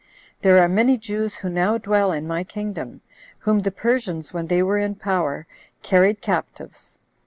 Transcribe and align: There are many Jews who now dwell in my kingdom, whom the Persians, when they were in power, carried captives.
There 0.41 0.57
are 0.57 0.67
many 0.67 0.97
Jews 0.97 1.35
who 1.35 1.47
now 1.49 1.77
dwell 1.77 2.11
in 2.11 2.25
my 2.27 2.43
kingdom, 2.43 3.01
whom 3.37 3.59
the 3.59 3.69
Persians, 3.69 4.33
when 4.33 4.47
they 4.47 4.63
were 4.63 4.79
in 4.79 4.95
power, 4.95 5.45
carried 5.83 6.21
captives. 6.21 6.97